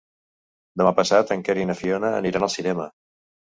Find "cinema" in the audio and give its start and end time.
2.57-2.91